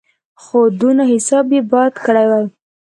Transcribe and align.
خو 0.41 0.59
دونه 0.79 1.03
حساب 1.13 1.45
یې 1.55 1.61
باید 1.71 1.93
کړی 2.05 2.25
وای. 2.29 2.45